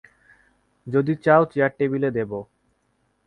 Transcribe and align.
যদি 0.87 1.13
চাও 1.15 1.43
চেয়ার- 1.45 1.75
টেবিলে 1.77 2.09
দেব। 2.11 2.31